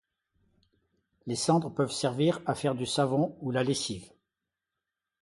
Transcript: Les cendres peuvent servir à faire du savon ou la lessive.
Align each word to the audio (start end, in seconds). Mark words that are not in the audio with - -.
Les 1.27 1.35
cendres 1.35 1.69
peuvent 1.69 1.91
servir 1.91 2.41
à 2.47 2.55
faire 2.55 2.73
du 2.73 2.87
savon 2.87 3.37
ou 3.41 3.51
la 3.51 3.63
lessive. 3.63 4.11